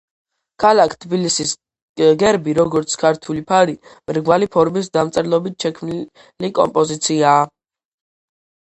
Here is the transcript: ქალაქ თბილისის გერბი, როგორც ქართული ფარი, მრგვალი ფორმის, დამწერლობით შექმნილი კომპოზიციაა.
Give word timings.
ქალაქ 0.61 0.95
თბილისის 1.03 1.51
გერბი, 2.23 2.57
როგორც 2.61 2.97
ქართული 3.03 3.45
ფარი, 3.53 3.77
მრგვალი 4.11 4.51
ფორმის, 4.59 4.93
დამწერლობით 4.99 5.63
შექმნილი 5.69 6.55
კომპოზიციაა. 6.63 7.49